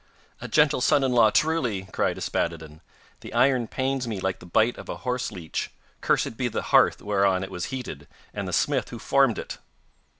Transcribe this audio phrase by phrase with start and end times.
[0.39, 2.81] 'A gentle son in law, truly!' cried Yspaddaden,
[3.19, 5.69] 'the iron pains me like the bite of a horse leech.
[6.01, 9.59] Cursed be the hearth whereon it was heated, and the smith who formed it!